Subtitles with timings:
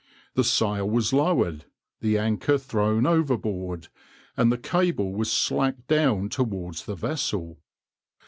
[0.33, 1.65] The sail was lowered,
[1.99, 3.89] the anchor thrown overboard,
[4.35, 7.59] and the cable was slacked down towards the vessel.